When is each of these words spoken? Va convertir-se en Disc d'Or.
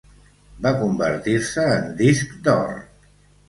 Va 0.65 0.71
convertir-se 0.79 1.67
en 1.77 1.87
Disc 2.03 2.37
d'Or. 2.51 2.77